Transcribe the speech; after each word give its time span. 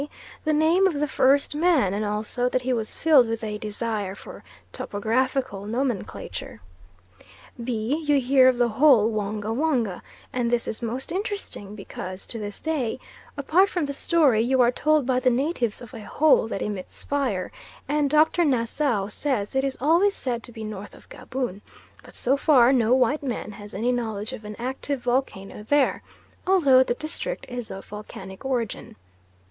The 0.45 0.51
name 0.51 0.87
of 0.87 0.95
the 0.95 1.07
first 1.07 1.53
man, 1.53 1.93
and 1.93 2.03
also 2.03 2.49
that 2.49 2.63
he 2.63 2.73
was 2.73 2.97
filled 2.97 3.27
with 3.27 3.43
a 3.43 3.59
desire 3.59 4.15
for 4.15 4.43
topographical 4.71 5.67
nomenclature. 5.67 6.59
B. 7.63 8.03
You 8.07 8.19
hear 8.19 8.47
of 8.49 8.57
the 8.57 8.67
Hole 8.69 9.11
Wonga 9.11 9.53
Wonga, 9.53 10.01
and 10.33 10.49
this 10.49 10.67
is 10.67 10.81
most 10.81 11.11
interesting 11.11 11.75
because 11.75 12.25
to 12.25 12.39
this 12.39 12.59
day, 12.59 12.99
apart 13.37 13.69
from 13.69 13.85
the 13.85 13.93
story, 13.93 14.41
you 14.41 14.59
are 14.59 14.71
told 14.71 15.05
by 15.05 15.19
the 15.19 15.29
natives 15.29 15.83
of 15.83 15.93
a 15.93 16.03
hole 16.03 16.47
that 16.47 16.63
emits 16.63 17.03
fire, 17.03 17.51
and 17.87 18.09
Dr. 18.09 18.43
Nassau 18.43 19.07
says 19.07 19.53
it 19.53 19.63
is 19.63 19.77
always 19.79 20.15
said 20.15 20.41
to 20.41 20.51
be 20.51 20.63
north 20.63 20.95
of 20.95 21.07
Gaboon; 21.09 21.61
but 22.03 22.15
so 22.15 22.37
far 22.37 22.73
no 22.73 22.95
white 22.95 23.21
man 23.21 23.51
has 23.51 23.75
any 23.75 23.91
knowledge 23.91 24.33
of 24.33 24.45
an 24.45 24.55
active 24.57 25.01
volcano 25.01 25.61
there, 25.61 26.01
although 26.47 26.81
the 26.81 26.95
district 26.95 27.45
is 27.47 27.69
of 27.69 27.85
volcanic 27.85 28.43
origin. 28.43 28.95